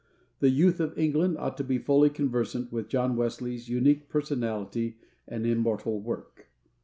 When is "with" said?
2.71-2.87